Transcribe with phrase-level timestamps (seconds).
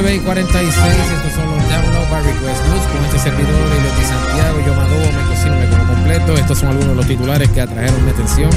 [0.00, 3.98] 9 y 46, estos son los Download by Request News con este servidor y los
[3.98, 6.34] de Santiago, yo Madobo, me cocino, me como completo.
[6.34, 8.50] Estos son algunos de los titulares que atrajeron mi atención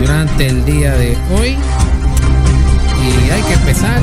[0.00, 1.56] durante el día de hoy.
[3.04, 4.00] Y hay que empezar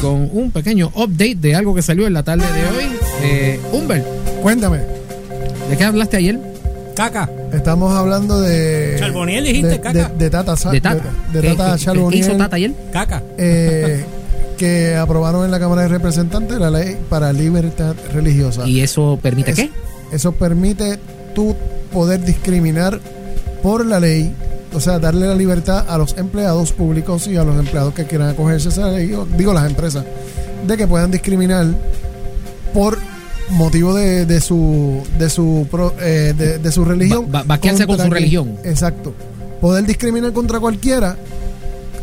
[0.00, 2.84] con un pequeño update de algo que salió en la tarde de hoy.
[3.22, 4.04] Eh, Humbert,
[4.42, 4.78] Cuéntame,
[5.68, 6.38] ¿de qué hablaste ayer?
[6.94, 7.28] Caca.
[7.52, 8.96] estamos hablando de.
[8.98, 10.08] Charboniel dijiste, de, caca.
[10.08, 11.02] de- de Tata, De Tata.
[11.32, 12.72] de- de ¿Qué- Tata qué- Charboniel, ¿Qué hizo Tata ayer?
[12.92, 13.22] Caca.
[13.36, 14.04] eh,
[14.56, 18.66] que aprobaron en la Cámara de Representantes la ley para libertad religiosa.
[18.66, 19.70] ¿Y eso permite Es- qué?
[20.12, 20.98] Eso permite
[21.34, 21.54] tú
[21.92, 23.00] poder discriminar
[23.62, 24.32] por la ley,
[24.72, 28.28] o sea, darle la libertad a los empleados públicos y a los empleados que quieran
[28.30, 30.04] acogerse a esa ley, o- digo las empresas,
[30.66, 31.66] de que puedan discriminar
[32.72, 32.98] por
[33.50, 37.86] motivo de, de su de su pro- eh, de, de su religión Va- va- vaquearse
[37.86, 38.56] con su religión.
[38.64, 39.14] exacto
[39.60, 41.16] poder discriminar contra cualquiera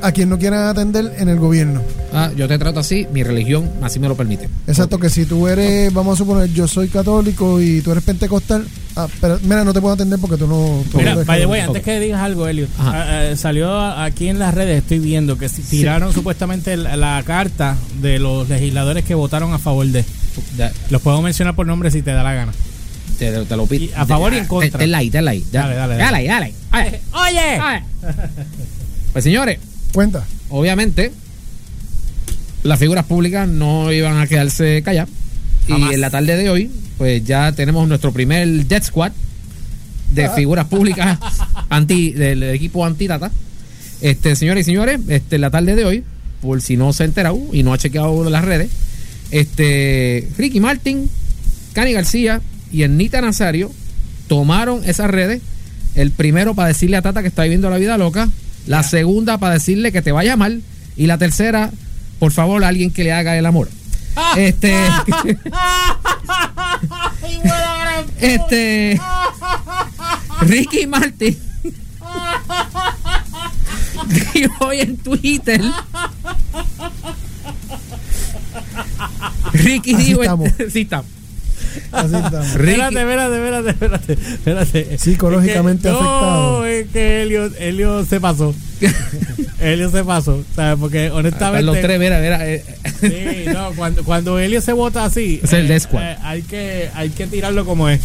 [0.03, 1.81] a quien no quieran atender en el gobierno
[2.13, 4.47] Ah, yo te trato así, mi religión así me lo permite.
[4.67, 8.67] Exacto, que si tú eres, vamos a suponer, yo soy católico y tú eres pentecostal,
[8.95, 10.83] ah, pero mira, no te puedo atender porque tú no...
[10.91, 11.25] tú no Mira, the way,
[11.61, 11.63] católico.
[11.67, 12.91] antes que digas algo, Elliot, Ajá.
[12.93, 17.23] ah, ah, salió aquí en las redes, estoy viendo que si- tiraron supuestamente la, la
[17.25, 20.05] carta de los legisladores que votaron a favor de.
[20.91, 22.51] Los puedo mencionar por nombre si te da la gana.
[23.17, 23.87] te, te lo pido.
[23.97, 24.79] A favor y en contra.
[24.79, 25.97] Dale, dale, Dale, dale.
[25.97, 26.23] dale.
[26.71, 27.01] dale.
[27.11, 27.59] ¡Oye!
[27.59, 27.79] Ay.
[29.13, 29.57] Pues señores,
[29.93, 30.25] Cuenta.
[30.49, 31.11] obviamente
[32.63, 35.09] las figuras públicas no iban a quedarse calladas.
[35.67, 35.91] Jamás.
[35.91, 39.11] Y en la tarde de hoy, pues ya tenemos nuestro primer Death Squad
[40.13, 41.19] de figuras públicas
[41.69, 43.31] anti del equipo anti-tata.
[44.01, 46.03] Este, señores y señores, este, en la tarde de hoy,
[46.41, 48.69] por si no se ha enterado y no ha chequeado las redes,
[49.31, 51.09] este, Ricky Martin,
[51.73, 53.71] Cani García y Ernita Nazario
[54.27, 55.41] tomaron esas redes.
[55.95, 58.29] El primero para decirle a Tata que está viviendo la vida loca.
[58.67, 60.61] La segunda para decirle que te vaya mal.
[60.95, 61.71] Y la tercera,
[62.19, 63.69] por favor, alguien que le haga el amor.
[64.37, 64.75] Este.
[68.19, 69.01] este.
[70.41, 71.37] Ricky Martin.
[74.33, 75.61] dijo hoy en Twitter.
[79.53, 80.21] Ricky Así dijo.
[80.21, 80.49] estamos.
[80.71, 81.05] sí, estamos.
[81.91, 82.47] Así estamos.
[82.55, 84.97] Espérate, espérate, espérate, espérate, espérate.
[84.97, 86.59] Psicológicamente Es que- afectado.
[86.59, 88.55] No, es que Elliot, Elliot se pasó.
[89.59, 90.77] Elliot se pasó, ¿sabes?
[90.79, 91.63] Porque honestamente...
[91.63, 92.47] los tres, mira, mira.
[92.47, 92.63] eh,
[93.01, 96.03] Sí, no, cuando, cuando Elliot se vota así, Es el Squad.
[96.03, 98.01] eh, hay, que, hay que tirarlo como es.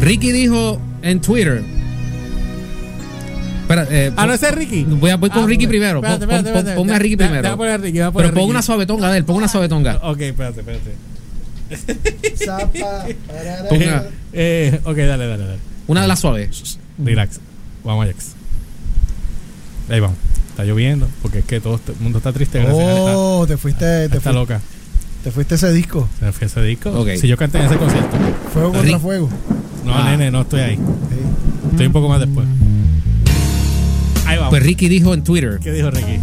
[0.00, 1.62] Ricky dijo en Twitter.
[3.62, 4.84] Espera, eh, Ah, no, ese es Ricky.
[4.84, 5.98] Voy, a, voy con Ah, Ricky primero.
[6.00, 6.76] Espérate, Pon- pon- espérate, espérate.
[6.78, 7.42] ponme a Ricky primero.
[7.42, 10.00] deja poner a Ricky, deja poner Pero pon una suavetonga de él, pon una suavetonga.
[10.02, 10.90] Ok, espérate, espérate.
[12.36, 13.06] Zapa.
[14.36, 15.58] Eh, ok, dale, dale, dale.
[15.86, 16.78] Una de las suaves.
[16.98, 17.38] Relax.
[17.84, 18.32] Vamos, Ajax.
[19.88, 20.16] Ahí vamos.
[20.50, 22.58] Está lloviendo, porque es que todo este- el mundo está triste.
[22.60, 24.60] Gracias a esta- Oh, te fuiste, te está fuiste, loca.
[25.22, 26.08] te fuiste ese disco.
[26.20, 26.90] Me fue ese disco.
[26.90, 27.10] Ok.
[27.20, 28.16] Si yo canté en ese concierto.
[28.52, 28.98] Fuego contra Rick.
[29.00, 29.28] fuego.
[29.84, 30.10] No, Ah.
[30.10, 30.76] nene, no estoy ahí.
[30.76, 31.70] Sí.
[31.72, 32.46] Estoy un poco más después.
[34.26, 34.50] Ahí vamos.
[34.50, 36.18] Pues Ricky dijo en Twitter: ¿Qué dijo Ricky?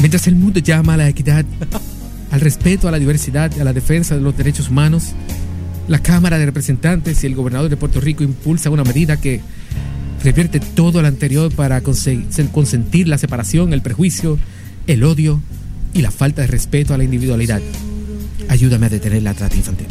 [0.00, 1.44] Mientras el mundo llama a la equidad,
[2.30, 5.08] al respeto a la diversidad y a la defensa de los derechos humanos,
[5.88, 9.40] la Cámara de Representantes y el gobernador de Puerto Rico impulsa una medida que
[10.22, 14.38] revierte todo lo anterior para conse- consentir la separación, el prejuicio,
[14.86, 15.40] el odio
[15.92, 17.60] y la falta de respeto a la individualidad.
[18.48, 19.86] Ayúdame a detener la trata infantil.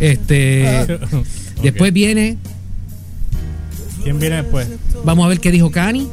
[0.00, 0.86] Este,
[1.62, 2.38] después viene,
[4.02, 4.68] ¿Quién viene después?
[5.04, 6.08] vamos a ver qué dijo Cani.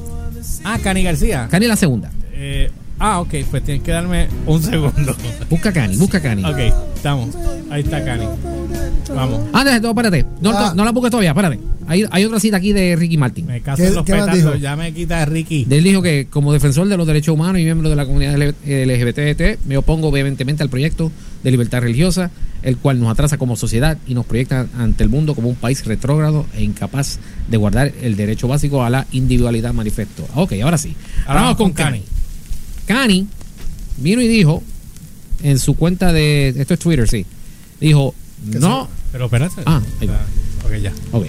[0.64, 1.48] Ah, Cani García.
[1.50, 2.12] Cani la segunda.
[2.34, 5.16] Eh, ah, ok, pues tienes que darme un segundo.
[5.50, 6.44] Busca Cani, busca Cani.
[6.46, 6.58] Ok,
[6.96, 7.36] estamos.
[7.70, 8.26] Ahí está Cani.
[9.14, 9.42] Vamos.
[9.54, 10.26] Ah, no, espérate.
[10.42, 10.68] No, Ah.
[10.70, 11.60] no, no la busques todavía, espérate.
[11.88, 13.46] Hay, hay otra cita aquí de Ricky Martin.
[13.46, 14.56] Me caso ¿Qué- en los dijo?
[14.56, 15.68] Ya me quita Ricky.
[15.70, 19.60] Él dijo que como defensor de los derechos humanos y miembro de la comunidad LGBT,
[19.68, 21.12] me opongo vehementemente al proyecto
[21.44, 22.32] de libertad religiosa,
[22.64, 25.86] el cual nos atrasa como sociedad y nos proyecta ante el mundo como un país
[25.86, 30.28] retrógrado e incapaz de guardar el derecho básico a la individualidad manifiesto.
[30.34, 30.96] Ok, ahora sí.
[31.28, 32.00] Ahora vamos con Cani.
[32.00, 32.16] Cani
[33.98, 34.64] vino y dijo
[35.44, 36.50] en su cuenta de...
[36.50, 37.26] Esto es Twitter, sí.
[37.80, 38.16] Dijo,
[38.46, 38.88] no...
[39.12, 39.62] Pero espérate.
[39.66, 40.20] Ah, ahí va.
[40.66, 40.94] Ok, ya.
[41.12, 41.26] Ok.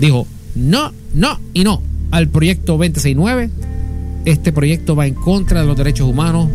[0.00, 3.50] Dijo, no, no y no al proyecto 2069.
[4.24, 6.48] Este proyecto va en contra de los derechos humanos,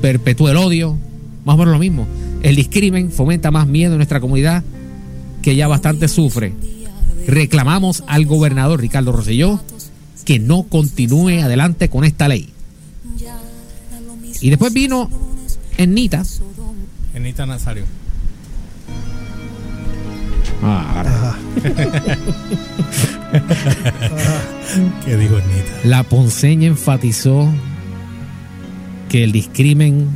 [0.00, 0.96] perpetúa el odio,
[1.44, 2.06] más o menos lo mismo.
[2.42, 4.62] El discrimen fomenta más miedo en nuestra comunidad
[5.42, 6.52] que ya bastante sufre.
[7.26, 9.60] Reclamamos al gobernador Ricardo Rosselló
[10.24, 12.50] que no continúe adelante con esta ley.
[14.40, 15.08] Y después vino
[15.76, 16.22] Ernita.
[17.14, 17.84] Enita Nazario.
[20.62, 21.36] Ah, ahora.
[25.04, 25.72] ¿Qué dijo Enita?
[25.84, 27.48] La ponceña enfatizó
[29.08, 30.08] que el discrimen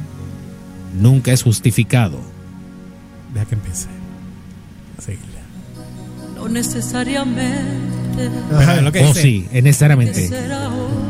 [1.01, 2.21] nunca es justificado.
[3.35, 3.89] Deja que empiece.
[4.99, 5.41] Seguirle.
[6.37, 8.00] No necesariamente.
[8.17, 10.31] Pero lo que Oh, dice, sí, es necesariamente.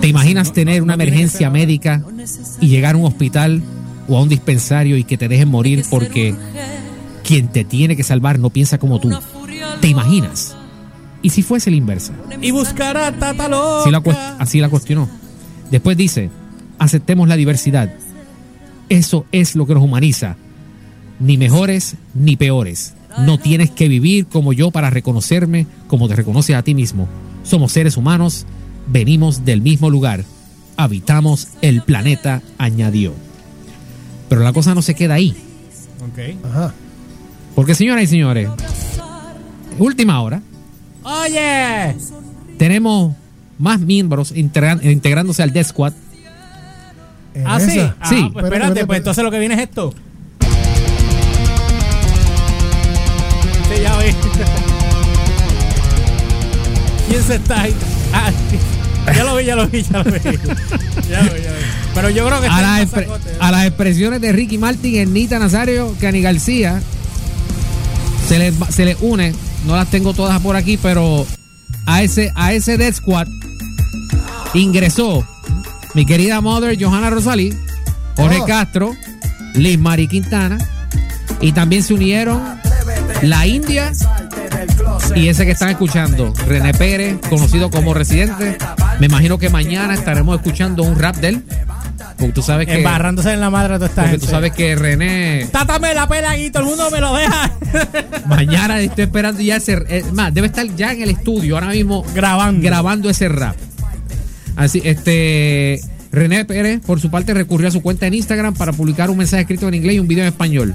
[0.01, 2.03] ¿Te imaginas No, tener no, una no emergencia médica
[2.61, 3.63] y llegar a un hospital
[4.09, 6.35] o a un dispensario y que te dejen morir porque
[7.25, 9.11] quien te tiene que salvar no piensa como tú?
[9.81, 10.57] ¿Te imaginas?
[11.23, 12.15] ¿Y si fuese la inversa?
[12.41, 13.45] Y buscar a Tata.
[13.81, 15.09] Así la, así la cuestionó.
[15.71, 16.31] Después dice,
[16.79, 17.93] aceptemos la diversidad.
[18.89, 20.37] Eso es lo que nos humaniza.
[21.21, 22.95] Ni mejores ni peores.
[23.19, 27.09] No tienes que vivir como yo para reconocerme como te reconoces a ti mismo.
[27.43, 28.47] Somos seres humanos,
[28.87, 30.25] venimos del mismo lugar.
[30.77, 33.13] Habitamos el planeta, añadió.
[34.29, 35.35] Pero la cosa no se queda ahí.
[36.01, 36.45] Ok.
[36.47, 36.73] Ajá.
[37.55, 38.49] Porque señoras y señores,
[39.79, 40.41] última hora,
[41.03, 41.97] Oye.
[42.59, 43.15] tenemos
[43.59, 45.93] más miembros integrándose al Death Squad.
[47.35, 47.79] En Ah, sí.
[47.79, 48.15] Ah, Sí.
[48.33, 49.93] pues Espérate, espérate, espérate, pues entonces lo que viene es esto.
[57.09, 57.75] ¿Quién se está ahí?
[58.13, 58.31] Ah,
[59.15, 60.21] ya lo vi, ya lo vi, ya lo vi.
[61.09, 61.65] Ya lo vi, ya lo vi.
[61.95, 63.09] Pero yo creo que a, las ¿eh?
[63.41, 66.81] a expresiones de Ricky Martin, Ernita Nazario, Cani García,
[68.29, 69.35] se les, se les une,
[69.67, 71.27] no las tengo todas por aquí, pero
[71.87, 73.27] a ese, a ese Death Squad
[74.55, 75.27] ingresó
[75.95, 77.53] mi querida mother Johanna Rosalí,
[78.17, 78.47] Jorge Oh.
[78.47, 78.95] Castro,
[79.55, 80.59] Liz Mari Quintana,
[81.41, 82.60] y también se unieron
[83.23, 83.93] la India
[85.15, 88.57] y ese que están escuchando, René Pérez, conocido como Residente.
[88.99, 91.43] Me imagino que mañana estaremos escuchando un rap de él.
[92.17, 94.27] Porque tú sabes que, Embarrándose en la madre de esta porque gente.
[94.27, 97.51] tú sabes que René Tata me la pela y todo el mundo me lo deja.
[98.27, 102.05] mañana estoy esperando ya ese es más, debe estar ya en el estudio ahora mismo
[102.15, 102.63] Grabando.
[102.63, 103.57] grabando ese rap.
[104.57, 105.81] Así, este
[106.13, 109.43] René Pérez, por su parte, recurrió a su cuenta en Instagram para publicar un mensaje
[109.43, 110.75] escrito en inglés y un video en español.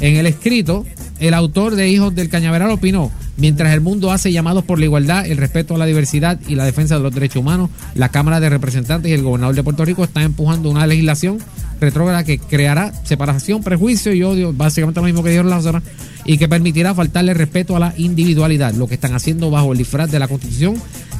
[0.00, 0.86] En el escrito,
[1.18, 5.26] el autor de Hijos del Cañaveral opinó, mientras el mundo hace llamados por la igualdad,
[5.26, 8.48] el respeto a la diversidad y la defensa de los derechos humanos, la Cámara de
[8.48, 11.38] Representantes y el gobernador de Puerto Rico están empujando una legislación
[11.80, 15.82] retrógrada que creará separación, prejuicio y odio, básicamente lo mismo que dijeron las otras,
[16.24, 20.10] y que permitirá faltarle respeto a la individualidad, lo que están haciendo bajo el disfraz
[20.10, 20.74] de la Constitución,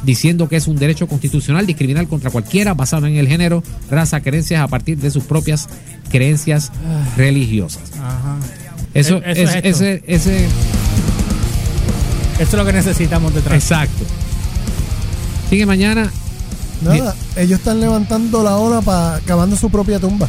[0.04, 4.62] diciendo que es un derecho constitucional discriminar contra cualquiera basado en el género, raza, creencias
[4.62, 5.68] a partir de sus propias
[6.10, 6.72] creencias
[7.16, 7.92] religiosas.
[7.98, 8.38] Ajá.
[8.94, 9.68] Eso, Eh, eso es, es esto.
[9.68, 10.44] ese, ese,
[12.38, 13.54] Esto es lo que necesitamos detrás.
[13.54, 14.04] exacto.
[15.46, 16.10] Así que mañana,
[16.82, 20.26] Nada, ellos están levantando la ola para cavando su propia tumba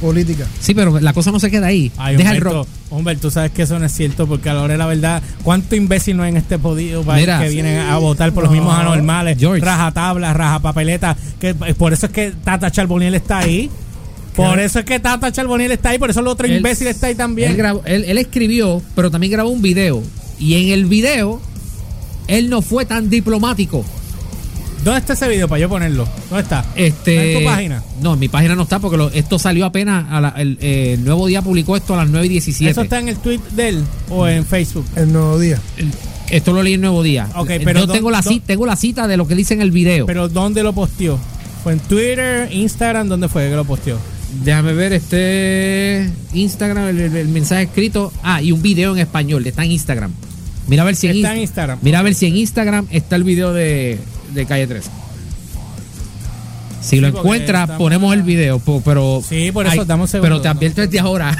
[0.00, 0.46] política.
[0.60, 1.92] sí, pero la cosa no se queda ahí.
[1.98, 2.68] Ay, Deja el Humberto, rock.
[2.88, 5.22] Humberto, tú sabes que eso no es cierto porque a la hora de la verdad,
[5.42, 7.38] ¿cuánto imbécil no hay en este podido país Mira.
[7.40, 9.36] que vienen a votar por los mismos anormales?
[9.38, 9.62] George.
[9.62, 11.14] Raja tabla, raja papeleta.
[11.38, 13.68] Que, por eso es que Tata Charboniel está ahí.
[14.36, 17.08] Por eso es que Tata Charboniel está ahí, por eso el otro Él- imbécil está
[17.08, 17.50] ahí también.
[17.52, 20.02] Él, grabó- él- él escribió, pero también grabó un video.
[20.38, 21.40] Y en el video,
[22.28, 23.84] él no fue tan diplomático.
[24.84, 26.08] ¿Dónde está ese video para yo ponerlo?
[26.30, 26.64] ¿Dónde está?
[26.74, 27.82] Este, ¿Está en tu página?
[28.00, 30.06] No, en mi página no está porque lo- esto salió apenas.
[30.10, 32.70] A la- el, eh, el nuevo día publicó esto a las 9 y 17.
[32.70, 34.86] ¿Eso está en el tweet de él o en Facebook?
[34.96, 35.58] El nuevo día.
[35.76, 35.90] El-
[36.30, 37.28] Esto lo leí en Nuevo Día.
[37.34, 39.60] Ok, Eh, pero Yo tengo la, cita, tengo la cita de lo que dice en
[39.62, 40.06] el video.
[40.06, 41.18] Pero ¿dónde lo posteó?
[41.64, 43.08] ¿Fue en Twitter, Instagram?
[43.08, 43.98] ¿Dónde fue que lo posteó?
[44.44, 48.12] Déjame ver este Instagram, el, el- el mensaje escrito.
[48.22, 49.46] Ah, y un video en español.
[49.46, 50.12] Está en Instagram.
[50.68, 51.78] Mira a ver si en, Está en Inst- Instagram.
[51.82, 53.98] Mira a ver si en Instagram está el video de,
[54.34, 54.88] de Calle 13.
[56.80, 58.60] Si Sí, lo encuentras, ponemos el video.
[58.84, 60.22] Pero, Sí, por eso, un segundo.
[60.22, 61.36] Pero te advierto desde ahora.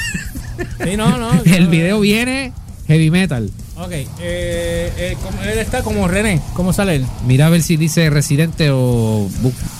[0.84, 1.30] Sí, no, no.
[1.44, 2.52] el video viene
[2.88, 3.50] heavy metal.
[3.76, 6.40] Ok, eh, eh, como- él está como René.
[6.52, 7.06] ¿Cómo sale él?
[7.26, 9.79] Mira a ver si dice Residente o, Bu- Ah,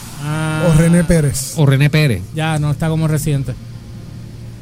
[0.68, 1.54] O René Pérez.
[1.56, 2.22] o René Pérez.
[2.34, 3.52] Ya, no está como residente.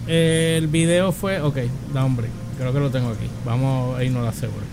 [0.06, 1.40] Eh, el video fue.
[1.40, 1.56] Ok,
[1.92, 2.28] da hombre.
[2.58, 3.26] Creo que lo tengo aquí.
[3.44, 4.64] Vamos a irnos a la segura.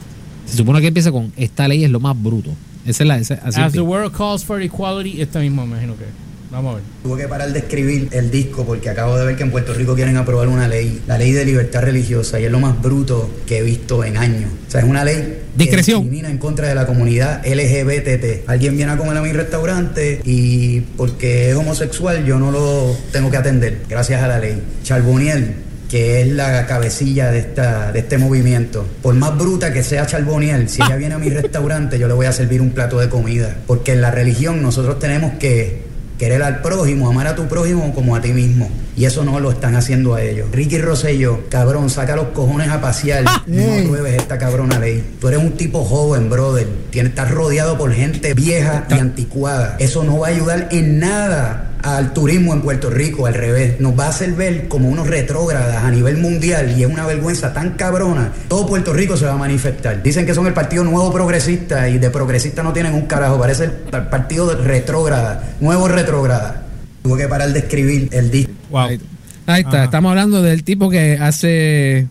[0.46, 2.52] Se supone que empieza con esta ley es lo más bruto.
[2.86, 3.18] Esa es la.
[3.18, 6.06] esa- así As the world calls for equality, este mismo me imagino que.
[6.52, 6.84] Vamos a ver.
[7.04, 9.96] Tuve que parar de escribir el disco porque acabo de ver que en Puerto Rico
[9.96, 13.58] quieren aprobar una ley, la ley de libertad religiosa, y es lo más bruto que
[13.58, 14.52] he visto en años.
[14.68, 16.02] O sea, es una ley Discreción.
[16.02, 18.48] discrimina en contra de la comunidad LGBT.
[18.48, 23.32] Alguien viene a comer a mi restaurante y porque es homosexual yo no lo tengo
[23.32, 24.62] que atender, gracias a la ley.
[24.84, 25.56] Charboniel,
[25.90, 28.86] que es la cabecilla de, esta, de este movimiento.
[29.02, 32.26] Por más bruta que sea Charboniel, si ella viene a mi restaurante, yo le voy
[32.26, 33.56] a servir un plato de comida.
[33.66, 35.84] Porque en la religión nosotros tenemos que
[36.18, 38.70] querer al prójimo, amar a tu prójimo como a ti mismo.
[38.98, 40.48] Y eso no lo están haciendo a ellos.
[40.52, 43.26] Ricky Rosselló, cabrón, saca los cojones a pasear.
[43.48, 45.04] No apruebes esta cabrona ley.
[45.20, 46.68] Tú eres un tipo joven, brother.
[46.92, 49.76] Tienes, estás rodeado por gente vieja y anticuada.
[49.80, 53.80] Eso no va a ayudar en nada al turismo en Puerto Rico, al revés.
[53.80, 57.54] Nos va a hacer ver como unos retrógradas a nivel mundial y es una vergüenza
[57.54, 58.32] tan cabrona.
[58.48, 60.02] Todo Puerto Rico se va a manifestar.
[60.02, 63.38] Dicen que son el partido nuevo progresista y de progresista no tienen un carajo.
[63.40, 66.64] Parece el pa- partido retrógrada, nuevo retrógrada.
[67.04, 68.52] Tuve que parar de escribir el disco.
[68.70, 68.80] Wow.
[68.82, 69.00] Ahí,
[69.48, 69.84] ahí está, Ajá.
[69.86, 72.08] estamos hablando del tipo que hace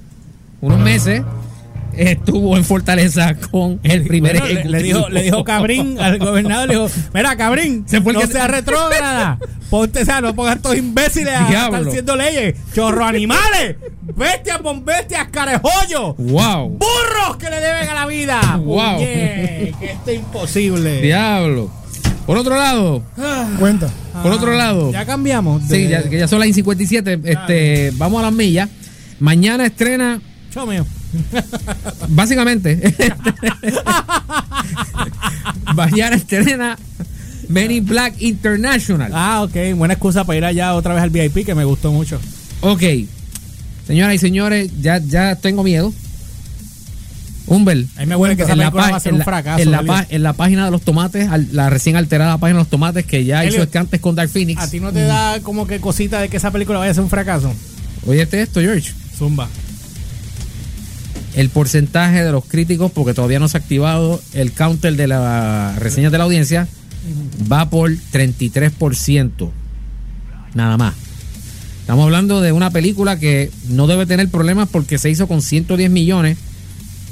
[0.61, 1.23] unos meses
[1.97, 6.75] estuvo en Fortaleza con el primer Bueno, le, dijo, le dijo Cabrín al gobernador, le
[6.75, 9.39] dijo, mira Cabrín, Se fue no que- seas retrógrada,
[9.71, 13.77] ponte, o sea, no pongas estos imbéciles a estar haciendo leyes, chorro animales,
[14.17, 16.71] bestias con bestias, carejollos, Wow.
[16.71, 18.41] burros que le deben a la vida.
[18.65, 18.99] Wow.
[18.99, 21.01] Que esto es imposible.
[21.01, 21.71] Diablo.
[22.27, 23.03] Por otro lado,
[23.59, 23.91] Cuenta.
[24.23, 24.89] por otro lado.
[24.89, 25.69] Ah, Ya cambiamos.
[25.69, 27.21] de- Sí, ya, que ya son las 57.
[27.25, 28.69] Este, vamos a las millas.
[29.21, 30.87] Mañana estrena, Chao mío.
[32.09, 32.81] básicamente.
[35.75, 36.79] mañana estrena
[37.49, 39.11] Men in Black International.
[39.15, 42.19] Ah, ok, buena excusa para ir allá otra vez al VIP que me gustó mucho.
[42.63, 42.83] Ok.
[43.87, 45.93] Señoras y señores, ya, ya tengo miedo.
[47.47, 47.89] Humbel.
[47.97, 49.63] Ahí me huele que esa en la, va a ser en un la- fracaso.
[49.63, 53.25] en la en página de los tomates, la recién alterada página de los tomates que
[53.25, 54.61] ya hizo Elio, escantes con Dark Phoenix.
[54.61, 57.05] ¿A ti no te da como que cosita de que esa película vaya a ser
[57.05, 57.53] un fracaso?
[58.07, 58.93] Oye, este esto, George.
[59.17, 59.49] Zumba.
[61.35, 65.77] El porcentaje de los críticos, porque todavía no se ha activado el counter de las
[65.79, 66.69] reseñas de la audiencia,
[67.51, 69.51] va por 33%.
[70.55, 70.95] Nada más.
[71.81, 75.91] Estamos hablando de una película que no debe tener problemas porque se hizo con 110
[75.91, 76.39] millones.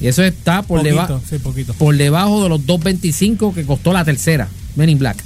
[0.02, 1.75] Y eso está por, Poquito, deba- sí, poquito.
[1.75, 5.23] por debajo de los 225 que costó la tercera, Men in Black.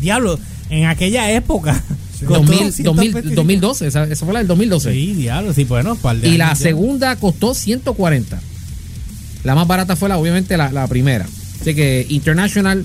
[0.00, 0.38] Diablo,
[0.70, 1.74] en aquella época.
[2.20, 2.92] costó 2000, 225.
[3.22, 4.92] 2000, 2012, esa, esa fue la del 2012.
[4.92, 6.54] Sí, diablo, sí, bueno, par de Y la ya.
[6.56, 8.40] segunda costó 140.
[9.44, 11.26] La más barata fue la, obviamente la, la primera.
[11.60, 12.84] Así que International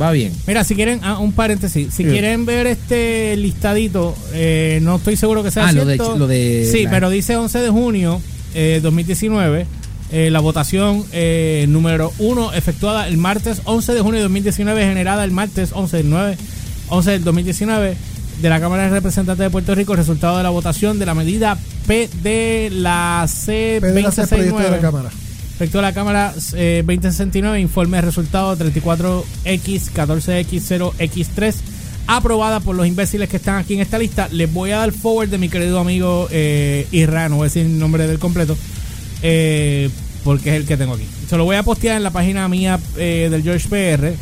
[0.00, 0.32] va bien.
[0.46, 2.08] Mira, si quieren, ah, un paréntesis, si Sí.
[2.08, 6.18] quieren ver este listadito, eh, no estoy seguro que sea Ah, lo de- cierto.
[6.18, 8.20] lo de Sí, la- pero dice 11 de junio
[8.54, 9.66] eh, 2019,
[10.12, 15.24] eh, la votación eh, número 1 efectuada el martes 11 de junio de 2019, generada
[15.24, 16.36] el martes 11 del 9,
[16.88, 17.96] 11 del 2019
[18.40, 21.58] de la Cámara de Representantes de Puerto Rico, resultado de la votación de la medida
[21.86, 24.78] P de la C el proyecto de la 2069.
[24.80, 25.10] Cámara.
[25.60, 31.54] Respecto a la Cámara eh, 2069, informe de resultado 34X, 14X0X3,
[32.06, 34.28] aprobada por los imbéciles que están aquí en esta lista.
[34.32, 37.66] Les voy a dar forward de mi querido amigo eh, Isra, no voy a decir
[37.66, 38.56] el nombre del completo,
[39.22, 39.90] eh,
[40.24, 41.04] porque es el que tengo aquí.
[41.28, 44.12] Se lo voy a postear en la página mía eh, del George PR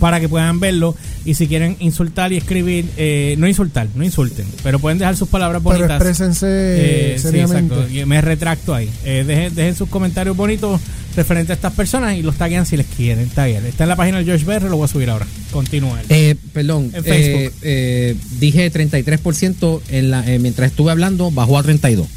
[0.00, 0.94] para que puedan verlo.
[1.24, 5.28] Y si quieren insultar y escribir, eh, no insultar, no insulten, pero pueden dejar sus
[5.28, 5.96] palabras Pero bonitas.
[6.00, 7.74] exprésense Eh, sí, seriamente.
[7.76, 8.06] exacto.
[8.08, 8.90] Me retracto ahí.
[9.04, 10.80] Eh, dejen, dejen sus comentarios bonitos
[11.14, 13.28] referentes a estas personas y los taguen si les quieren.
[13.28, 13.64] Taguen.
[13.66, 15.26] Está en la página del George BR, lo voy a subir ahora.
[15.52, 16.00] Continúa.
[16.08, 17.40] Eh, perdón, En Facebook.
[17.40, 22.08] eh, eh, dije 33% en la, eh, mientras estuve hablando, bajó a 32.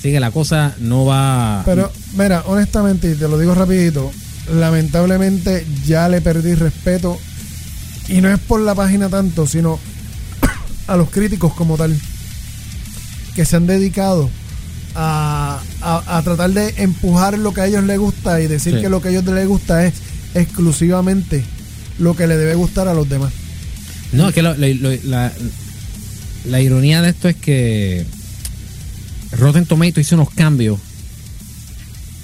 [0.00, 1.62] Así que la cosa no va...
[1.66, 4.10] Pero, mira, honestamente, y te lo digo rapidito,
[4.50, 7.18] lamentablemente ya le perdí respeto.
[8.08, 9.78] Y no es por la página tanto, sino
[10.86, 11.96] a los críticos como tal,
[13.34, 14.30] que se han dedicado
[14.94, 18.80] a, a- a tratar de empujar lo que a ellos les gusta y decir Sí.
[18.80, 19.94] que lo que a ellos les gusta es
[20.34, 21.44] exclusivamente
[21.98, 23.32] lo que le debe gustar a los demás.
[24.12, 25.30] No, es que lo- lo- lo- la,
[26.46, 28.06] la ironía de esto es que
[29.32, 30.78] Rotten Tomato hizo unos cambios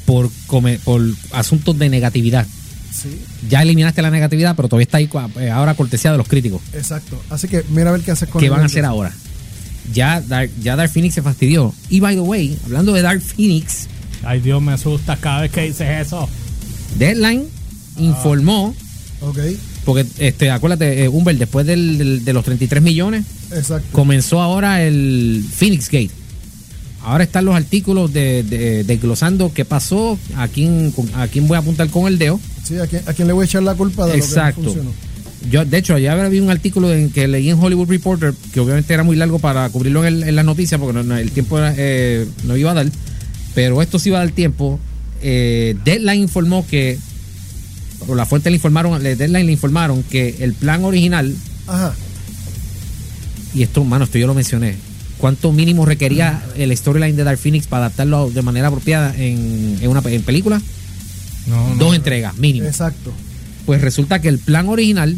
[0.05, 2.47] por, come- por asuntos de negatividad.
[2.93, 5.09] Sí, Ya eliminaste la negatividad, pero todavía está ahí
[5.41, 6.63] eh, ahora cortesía de los críticos.
[6.73, 7.23] exacto.
[7.29, 9.13] Así que mira a ver qué haces con ¿Qué van a hacer ahora?
[9.93, 11.75] Ya Dark, ya Dark Phoenix se fastidió.
[11.91, 13.87] Y by the way, hablando de Dark Phoenix,
[14.25, 16.29] Ay, Dios, me asustas cada vez que dices eso.
[16.99, 17.45] Deadline
[17.99, 18.75] informó,
[19.21, 19.39] Ok,
[19.85, 23.87] porque este, acuérdate, eh, Humbert, después del- del- de los 33 millones, exacto.
[23.93, 26.11] comenzó ahora el Phoenix Gate.
[27.07, 31.61] Ahora están los artículos de, de- desglosando qué pasó, a quién, a quién voy a
[31.61, 32.41] apuntar con el dedo.
[32.65, 34.61] Sí, ¿a quién, a quién le voy a echar la culpa de Exacto.
[34.63, 35.07] lo que no funcionó?
[35.49, 38.93] Yo, de hecho, ya había un artículo en que leí en Hollywood Reporter, que obviamente
[38.93, 41.59] era muy largo para cubrirlo en, el- en las noticias, porque no- no- el tiempo
[41.59, 42.87] era, eh, no iba a dar,
[43.55, 44.81] pero esto sí iba a dar tiempo.
[45.23, 46.99] Eh, Deadline informó que,
[48.09, 51.33] o la fuente le informaron, Deadline le informaron que el plan original,
[51.69, 51.95] Ajá.
[53.55, 54.75] y esto, mano, esto yo lo mencioné,
[55.19, 59.89] cuánto mínimo requería el storyline de Dark Phoenix para adaptarlo de manera apropiada en, en
[59.89, 60.61] una en película,
[61.47, 61.95] No, no, dos no.
[61.95, 62.67] entregas, mínimo.
[62.67, 63.13] Exacto.
[63.65, 65.17] Pues resulta que el plan original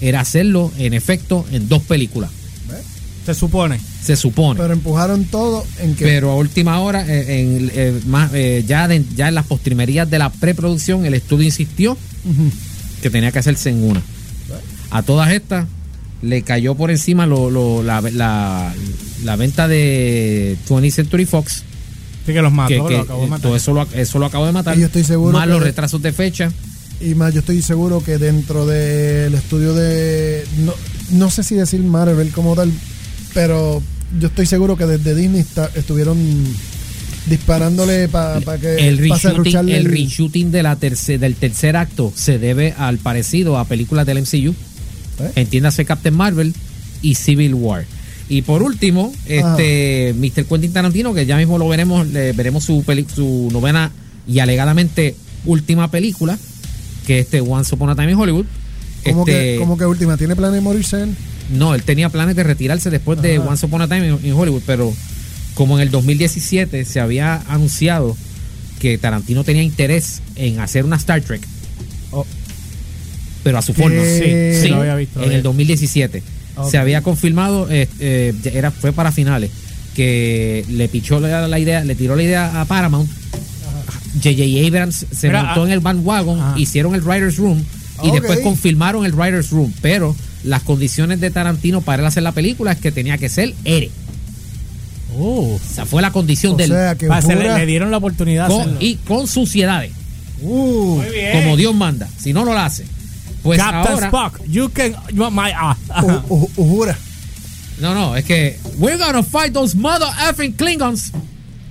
[0.00, 2.30] era hacerlo en efecto en dos películas.
[2.68, 2.80] ¿Ves?
[3.24, 3.78] Se supone.
[4.02, 4.58] se supone.
[4.60, 6.04] Pero empujaron todo en que.
[6.04, 10.10] Pero a última hora, eh, en, eh, más, eh, ya, de- ya en las postrimerías
[10.10, 11.96] de la preproducción, el estudio insistió
[13.00, 14.02] que tenía que hacerse en una.
[14.90, 15.66] A todas estas
[16.22, 18.72] le cayó por encima lo- lo- la, la-
[19.24, 21.64] la venta de 20th Century Fox.
[22.26, 23.42] Sí que los mató, que, lo acabó de eh, matar.
[23.42, 24.76] todo eso lo, eso lo acabo de matar.
[24.76, 26.52] Y yo estoy seguro Más que- los retrasos de fecha.
[27.00, 30.44] Y más, yo estoy seguro que dentro del estudio de.
[30.64, 30.72] No,
[31.10, 32.70] no sé si decir Marvel como tal,
[33.34, 33.82] pero
[34.20, 36.16] yo estoy seguro que desde Disney está- estuvieron
[37.26, 38.88] disparándole para que.
[38.88, 42.98] el pa' reshooting, serrucharle el reshooting de la terce- del tercer acto se debe al
[42.98, 44.54] parecido a películas del MCU.
[45.20, 45.32] ¿Eh?
[45.36, 46.54] Entiéndase Captain Marvel
[47.02, 47.84] y Civil War.
[48.28, 50.44] Y por último, este Mr.
[50.46, 53.90] Quentin Tarantino, que ya mismo lo veremos, le veremos su, peli- su novena
[54.26, 56.38] y alegadamente última película,
[57.06, 58.46] que es este Once Upon a Time in Hollywood.
[59.04, 61.14] como, Este, que, como que última, ¿tiene planes de morirse él?
[61.50, 63.38] no, él tenía planes de retirarse después de.
[63.38, 64.94] Once Upon a Time in, in Hollywood, pero
[65.54, 68.16] como en el 2017 se había anunciado
[68.80, 71.42] que Tarantino tenía interés en hacer una Star Trek.
[73.42, 74.02] Pero a su forma.
[74.04, 76.22] Sí, Sí, lo había visto, lo en había el 2017.
[76.56, 76.70] Ok.
[76.70, 79.50] Se había confirmado, eh, eh, era, fue para finales,
[79.94, 83.10] que le pichó la, la idea, le tiró la idea a Paramount.
[84.22, 84.66] J.J.
[84.66, 86.54] Abrams se Mira, montó ah, en el bandwagon, ajá.
[86.58, 87.64] hicieron el Writer's Room
[88.02, 89.72] y después confirmaron el Writer's Room.
[89.80, 93.54] Pero las condiciones de Tarantino para él hacer la película es que tenía que ser
[93.64, 93.90] Ere.
[95.16, 96.70] Uh, O sea, fue la condición O del.
[96.70, 98.78] le, le dieron la oportunidad con- hacerlo.
[98.80, 99.92] y con suciedades,
[100.44, 101.32] Uh, Muy bien.
[101.40, 102.08] como Dios manda.
[102.20, 102.84] Si no, no lo hace.
[103.42, 104.08] Pues Captain ahora.
[104.08, 104.92] Spock, you can.
[105.12, 105.50] You want my.
[105.56, 106.24] ah, u- ajá.
[106.28, 106.96] u- u- jura.
[107.80, 108.58] No, no, es que.
[108.78, 111.10] We're gonna fight those mother effing Klingons.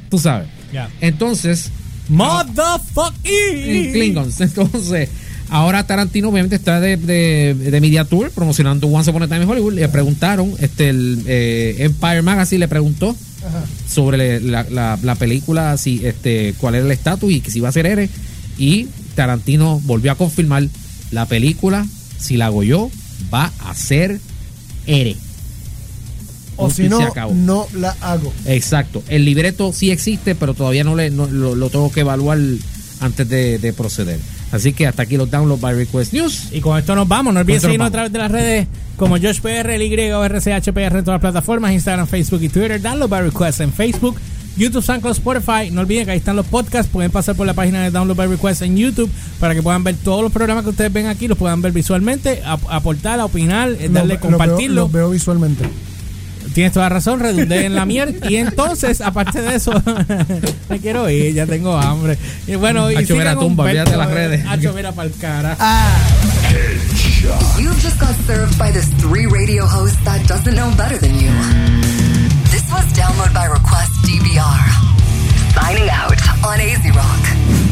[0.10, 0.48] Tú sabes.
[0.74, 0.90] Ya.
[1.00, 1.70] Entonces.
[2.10, 3.92] Motherfucking.
[3.94, 4.40] Klingons.
[4.42, 5.10] Entonces.
[5.50, 9.50] Ahora Tarantino obviamente está de, de, de Media Tour promocionando Once Upon a Time in
[9.50, 9.74] Hollywood.
[9.74, 13.10] Le preguntaron, este, el eh, Empire Magazine le preguntó
[13.46, 13.64] Ajá.
[13.90, 17.68] sobre la, la- la película, si, este, cuál era el estatus y que si iba
[17.68, 18.10] a ser Ere.
[18.58, 20.64] Y Tarantino volvió a confirmar
[21.12, 21.86] la película,
[22.20, 22.90] si la hago yo,
[23.34, 24.20] va a ser
[24.88, 25.16] Ere.
[26.58, 27.00] O si no,
[27.34, 28.32] no la hago.
[28.46, 29.02] Exacto.
[29.08, 32.38] El libreto sí existe, pero todavía no, le, no- lo, lo tengo que evaluar
[33.00, 34.20] antes de, de proceder.
[34.52, 36.50] Así que hasta aquí los downloads by Request News.
[36.52, 37.34] Y con esto nos vamos.
[37.34, 41.04] No olviden seguirnos a través de las redes como JoshPR, el Y o RCHPR en
[41.06, 42.82] todas las plataformas, Instagram, Facebook y Twitter.
[42.82, 44.18] Download by Request en Facebook,
[44.58, 45.72] YouTube, SoundCloud, Spotify.
[45.72, 46.92] No olviden que ahí están los podcasts.
[46.92, 49.10] Pueden pasar por la página de Download by Request en YouTube
[49.40, 52.42] para que puedan ver todos los programas que ustedes ven aquí, los puedan ver visualmente,
[52.46, 54.76] ap- aportar, opinar, eh, Los darle, los compartirlo.
[54.76, 55.66] Veo, los veo visualmente.
[56.54, 58.30] Tienes toda la razón, redundé en la mierda.
[58.30, 59.72] Y entonces, aparte de eso,
[60.70, 62.18] me quiero ir, ya tengo hambre.
[62.46, 64.46] Y bueno, y Hacho, mira, sigan a tumba, de las redes.
[64.46, 65.56] Hacho, mira pa'l cara.
[67.58, 71.30] You've just got served by this three radio host that doesn't know better than you.
[72.72, 75.54] This was Download by Request DVR.
[75.54, 77.71] Signing out on AZ Rock.